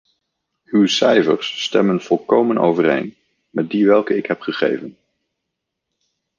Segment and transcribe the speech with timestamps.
[0.65, 3.15] Uw cijfers stemmen volkomen overeen
[3.49, 4.97] met die welke ik heb gegeven.